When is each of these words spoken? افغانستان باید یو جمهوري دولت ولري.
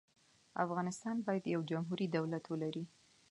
افغانستان 0.65 1.15
باید 1.25 1.45
یو 1.53 1.61
جمهوري 1.71 2.07
دولت 2.17 2.43
ولري. 2.47 2.83